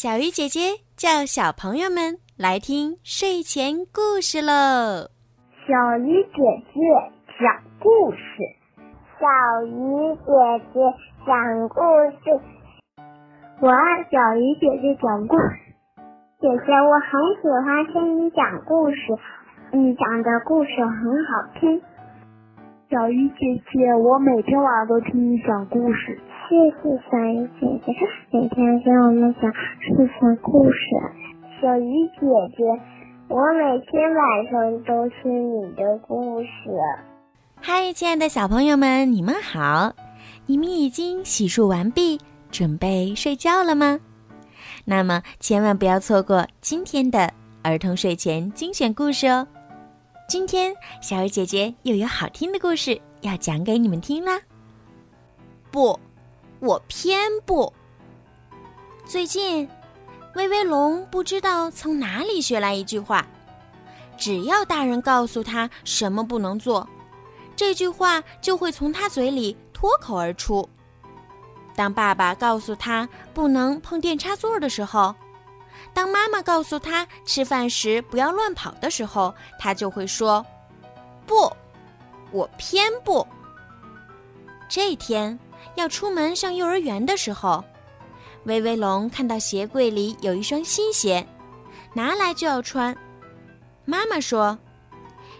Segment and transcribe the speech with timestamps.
[0.00, 5.10] 小鱼姐姐叫小朋友们来听睡前故事喽。
[5.66, 6.38] 小鱼姐
[6.70, 6.78] 姐
[7.34, 7.42] 讲
[7.82, 8.46] 故事，
[9.18, 9.26] 小
[9.66, 10.30] 鱼姐
[10.70, 10.78] 姐
[11.26, 11.82] 讲故
[12.14, 12.30] 事，
[13.58, 15.58] 我爱小鱼姐姐讲故事。
[16.38, 19.02] 姐姐，我很喜欢听你讲故事，
[19.72, 20.94] 你讲的故事很
[21.26, 21.82] 好听。
[22.88, 26.20] 小鱼姐姐，我每天晚上都听你讲故事。
[26.48, 27.92] 谢谢小鱼姐姐，
[28.30, 30.78] 每天给我们讲睡前故事。
[31.60, 32.20] 小鱼姐
[32.56, 32.64] 姐，
[33.28, 36.48] 我每天晚上都听你的故事。
[37.60, 39.92] 嗨，亲爱的小朋友们，你们好！
[40.46, 42.18] 你们已经洗漱完毕，
[42.50, 44.00] 准备睡觉了吗？
[44.86, 47.30] 那么千万不要错过今天的
[47.62, 49.46] 儿童睡前精选故事哦！
[50.26, 54.40] 今天小鱼姐姐又有好听的故事要讲给你们听啦。
[55.70, 56.00] 不。
[56.60, 57.72] 我偏不。
[59.04, 59.68] 最近，
[60.34, 63.26] 威威龙不知道从哪里学来一句话：
[64.16, 66.86] 只要大人告诉他什么不能做，
[67.54, 70.68] 这句话就会从他嘴里脱口而出。
[71.76, 75.14] 当爸爸告诉他不能碰电插座的时候，
[75.94, 80.44] 当妈妈告诉他吃饭时不要乱跑的时候，他就会说
[81.24, 81.50] ：“不，
[82.32, 83.24] 我偏不。”
[84.68, 85.38] 这天。
[85.74, 87.62] 要出门上幼儿园的时候，
[88.44, 91.26] 威威龙看到鞋柜里有一双新鞋，
[91.92, 92.96] 拿来就要穿。
[93.84, 94.58] 妈妈说：“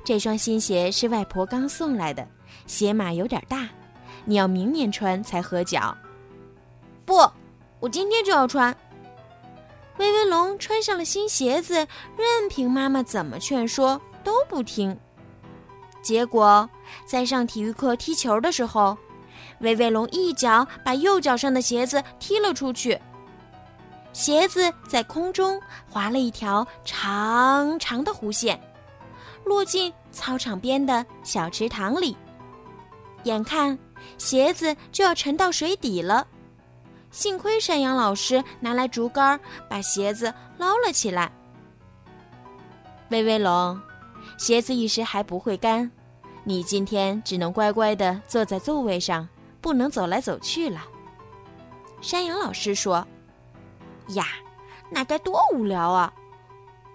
[0.04, 2.26] 这双新鞋是外婆刚送来的，
[2.66, 3.68] 鞋码有点大，
[4.24, 5.96] 你要明年穿才合脚。”
[7.04, 7.14] 不，
[7.80, 8.74] 我今天就要穿。
[9.98, 14.96] 威威龙穿上了新鞋子，任凭妈妈怎么劝说都不听。
[16.02, 16.68] 结果
[17.04, 18.96] 在上体育课踢球的时候。
[19.60, 22.98] 威威龙一脚把右脚上的鞋子踢了出去，
[24.12, 28.60] 鞋子在空中划了一条长长的弧线，
[29.44, 32.16] 落进操场边的小池塘里。
[33.24, 33.78] 眼看
[34.16, 36.26] 鞋子就要沉到水底了，
[37.10, 41.30] 幸亏山羊老师拿来竹竿把鞋子捞了起来。
[43.10, 43.80] 威威龙，
[44.36, 45.90] 鞋子一时还不会干，
[46.44, 49.28] 你今天只能乖乖的坐在座位上。
[49.60, 50.82] 不能走来走去了。
[52.00, 53.06] 山羊老师说
[54.14, 54.26] ：“呀，
[54.90, 56.12] 那该多无聊啊！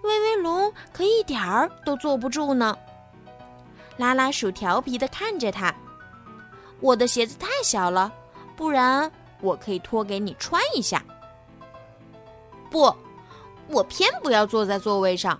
[0.02, 2.76] 威威龙可一点儿都坐不住呢。”
[3.96, 5.72] 拉拉鼠调皮的看着他
[6.80, 8.12] ：“我的鞋子太小了，
[8.56, 9.10] 不然
[9.40, 11.04] 我可以脱给你穿一下。”
[12.70, 12.92] 不，
[13.68, 15.38] 我偏不要坐在座位上。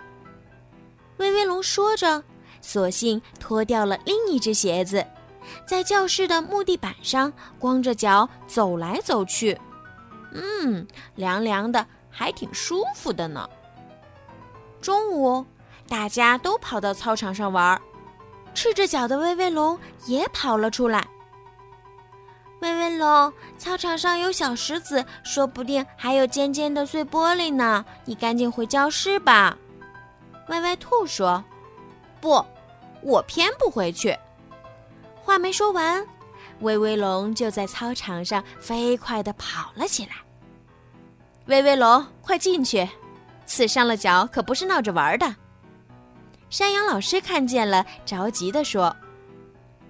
[1.17, 2.23] 威威龙说着，
[2.61, 5.05] 索性脱掉了另一只鞋子。
[5.67, 9.61] 在教室的木地板上光着脚走来走去，
[10.33, 13.49] 嗯，凉凉的，还挺舒服的呢。
[14.81, 15.45] 中午，
[15.89, 17.81] 大家都跑到操场上玩，
[18.55, 21.07] 赤着脚的威威龙也跑了出来。
[22.61, 29.57] 威威龙，操场上有小石子，说不定还有尖尖的碎玻璃呢，你赶紧回教室吧。
[30.49, 31.45] 歪歪兔说
[32.21, 32.45] ：“不，
[33.03, 34.17] 我偏不回去。”
[35.35, 36.07] 话没说完，
[36.61, 40.13] 威威龙就在操场上飞快地跑了起来。
[41.47, 42.89] 威威龙，快进去！
[43.45, 45.35] 刺伤了脚可不是闹着玩的。
[46.51, 48.95] 山羊老师看见了，着急地说：“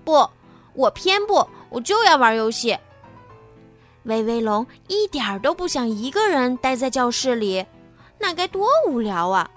[0.03, 0.27] 不，
[0.73, 2.75] 我偏不，我就要玩游戏。”
[4.05, 7.67] 威威龙一点儿都不想一个人待在教室里，
[8.19, 9.51] 那该多无聊啊！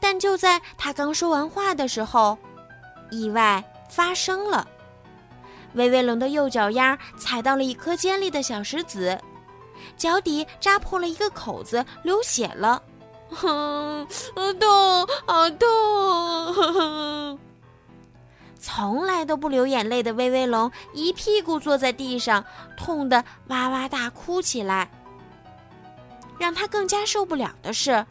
[0.00, 2.36] 但就在他刚说完话的时候，
[3.12, 3.62] 意外。
[3.88, 4.66] 发生了，
[5.74, 9.18] 威威龙的右脚丫踩到了一颗尖利的小石子，
[9.96, 12.82] 脚底扎破了一个口子，流血了。
[13.30, 14.06] 哼，
[14.60, 17.38] 痛，好痛！
[18.58, 22.44] 从来都不流眼泪的威威龙一屁股坐在地上，
[22.76, 24.88] 痛得哇哇大哭起来。
[26.38, 28.04] 让他更加受不了的是，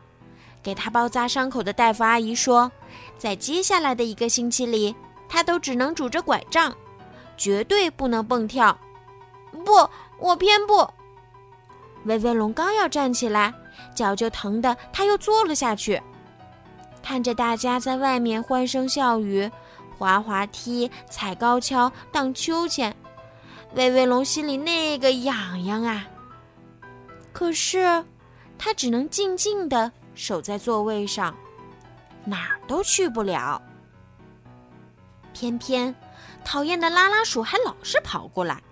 [0.64, 2.72] 给他包扎伤口的大夫阿姨说，
[3.18, 4.96] 在接下来的一个星期里。
[5.28, 6.76] 他都只能拄着拐杖，
[7.38, 8.78] 绝对不能蹦跳。
[9.64, 9.90] 不，
[10.20, 10.88] 我偏不。
[12.06, 13.54] 威威龙刚要站起来，
[13.96, 16.02] 脚就疼得他又坐了下去。
[17.02, 19.50] 看着大家在外面欢声笑语，
[19.98, 22.96] 滑滑梯、踩高跷、荡秋千，
[23.76, 26.06] 威威龙心里那个痒痒啊！
[27.32, 28.04] 可是，
[28.58, 31.36] 他只能静静地守在座位上，
[32.24, 33.62] 哪儿都去不了。
[35.36, 35.94] 偏偏，
[36.46, 38.64] 讨厌的拉拉鼠还老是跑过来，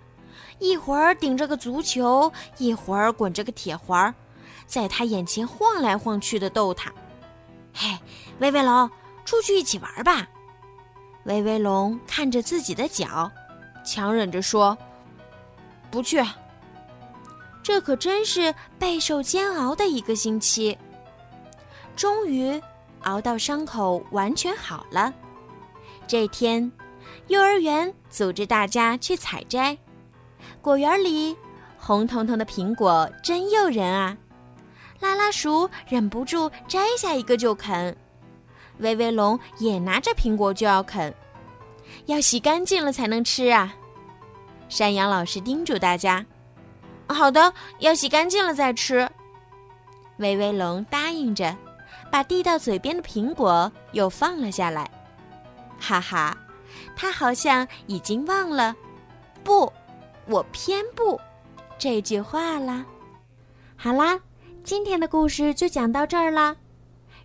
[0.58, 4.12] 一会儿顶着个足球，一会儿滚着个铁环，
[4.66, 6.90] 在他眼前晃来晃去的逗他。
[7.74, 7.98] 嘿，
[8.38, 8.90] 威威龙，
[9.26, 10.26] 出去一起玩吧。
[11.24, 13.30] 威威龙看着自己的脚，
[13.84, 14.76] 强忍着说
[15.92, 16.24] ：“不去。”
[17.62, 20.76] 这可真是备受煎熬的一个星期。
[21.94, 22.60] 终于
[23.02, 25.12] 熬到伤口完全好了。
[26.06, 26.70] 这天，
[27.28, 29.76] 幼儿园组织大家去采摘，
[30.60, 31.36] 果园里
[31.78, 34.16] 红彤彤的苹果真诱人啊！
[35.00, 37.96] 拉拉鼠忍不住摘下一个就啃，
[38.78, 41.12] 威威龙也拿着苹果就要啃，
[42.06, 43.74] 要洗干净了才能吃啊！
[44.68, 46.24] 山羊老师叮嘱大家
[47.08, 49.08] ：“好的，要洗干净了再吃。”
[50.18, 51.56] 威威龙答应着，
[52.10, 54.90] 把递到嘴边的苹果又放了下来。
[55.84, 56.34] 哈哈，
[56.96, 58.74] 他好像已经忘了
[59.44, 59.70] “不，
[60.26, 61.20] 我偏不”
[61.76, 62.86] 这句话了。
[63.76, 64.18] 好啦，
[64.62, 66.56] 今天的故事就讲到这儿啦。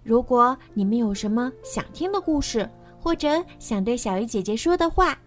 [0.04, 2.70] 如果你们有什么想听的故事，
[3.00, 5.18] 或者想对小鱼姐姐说的话，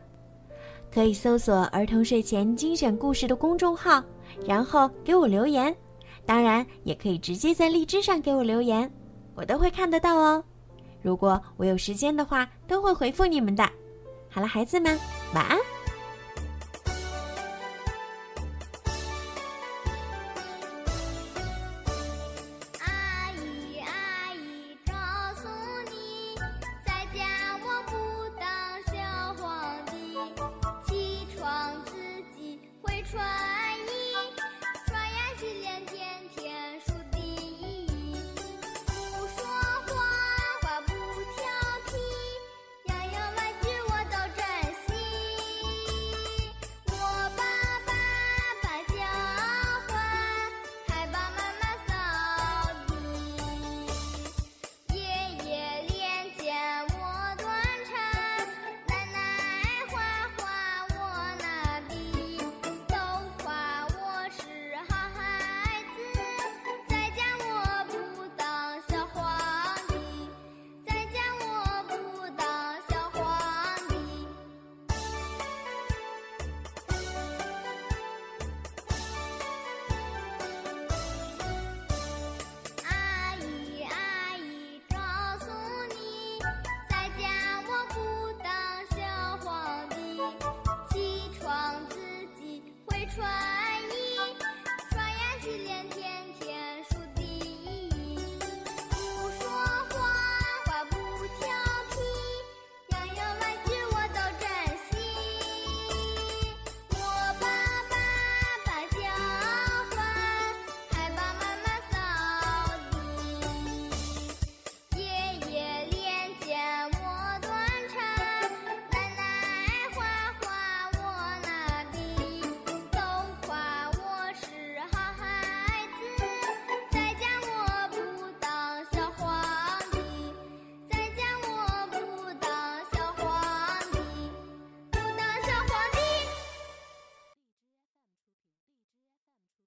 [0.93, 4.05] 可以搜索“儿童睡前精选故事”的公众号，
[4.47, 5.75] 然后给我留言。
[6.27, 8.93] 当然，也可以直接在荔枝上给我留言，
[9.35, 10.45] 我都会看得到哦。
[11.03, 13.69] 如果我有时间的话都会回复你们的。
[14.31, 14.99] 好了孩子们
[15.35, 15.59] 晚安。
[22.79, 24.93] 阿姨阿姨告
[25.35, 25.49] 诉
[25.91, 26.35] 你
[26.87, 27.93] 在家我不
[28.41, 28.47] 当
[28.87, 30.17] 小皇帝
[30.87, 31.93] 起床自
[32.35, 33.42] 己会穿。
[93.07, 93.52] 穿